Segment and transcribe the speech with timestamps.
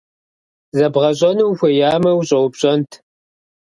[0.77, 2.91] Зэбгъэщӏэну ухуеямэ, ущӏэупщӏэнт.